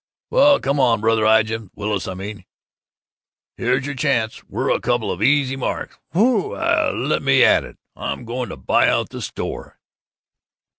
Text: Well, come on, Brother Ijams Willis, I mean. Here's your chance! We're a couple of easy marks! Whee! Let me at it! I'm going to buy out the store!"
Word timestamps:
Well, 0.31 0.59
come 0.59 0.79
on, 0.79 0.99
Brother 1.01 1.25
Ijams 1.25 1.69
Willis, 1.75 2.07
I 2.07 2.15
mean. 2.15 2.45
Here's 3.55 3.85
your 3.85 3.93
chance! 3.93 4.43
We're 4.45 4.71
a 4.71 4.81
couple 4.81 5.11
of 5.11 5.21
easy 5.21 5.55
marks! 5.55 5.95
Whee! 6.13 6.23
Let 6.91 7.21
me 7.21 7.43
at 7.43 7.63
it! 7.63 7.77
I'm 7.95 8.25
going 8.25 8.49
to 8.49 8.57
buy 8.57 8.89
out 8.89 9.09
the 9.11 9.21
store!" 9.21 9.77